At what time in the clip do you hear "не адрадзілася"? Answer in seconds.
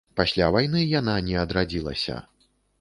1.29-2.21